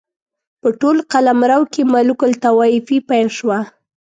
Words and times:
په 0.61 0.67
ټول 0.79 0.97
قلمرو 1.11 1.61
کې 1.73 1.81
ملوک 1.93 2.19
الطوایفي 2.29 2.97
پیل 3.09 3.27
شوه. 3.37 3.59